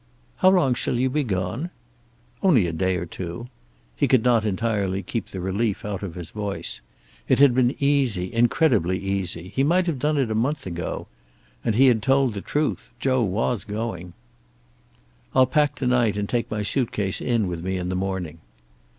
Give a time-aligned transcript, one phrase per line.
[0.37, 1.69] "How long shall you be gone?"
[2.41, 3.49] "Only a day or two."
[3.95, 6.81] He could not entirely keep the relief out of his voice.
[7.27, 9.49] It had been easy, incredibly easy.
[9.49, 11.05] He might have done it a month ago.
[11.63, 14.13] And he had told the truth; Joe was going.
[15.35, 18.39] "I'll pack to night, and take my suitcase in with me in the morning."